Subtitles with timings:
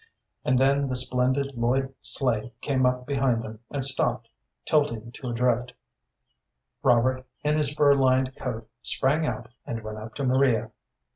[0.43, 4.29] And then the splendid Lloyd sleigh came up behind them and stopped,
[4.65, 5.73] tilting to a drift.
[6.81, 10.71] Robert, in his fur lined coat, sprang out and went up to Maria.